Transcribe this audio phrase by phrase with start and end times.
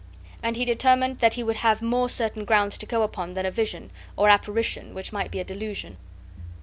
[0.41, 3.51] And he determined that he would have more certain grounds to go upon than a
[3.51, 5.97] vision, or apparition, which might be a delusion.